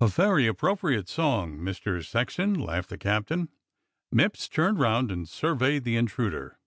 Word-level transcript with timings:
"A 0.00 0.06
very 0.06 0.46
appropriate 0.46 1.08
song, 1.08 1.60
Master 1.64 2.00
Sexton," 2.00 2.54
laughed 2.54 2.88
the 2.88 2.96
captain. 2.96 3.48
Mipps 4.14 4.48
turned 4.48 4.78
round 4.78 5.10
and 5.10 5.28
surveyed 5.28 5.82
the 5.82 5.96
intruder. 5.96 6.60